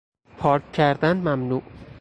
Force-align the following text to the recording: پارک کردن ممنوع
پارک 0.37 0.71
کردن 0.71 1.17
ممنوع 1.17 1.61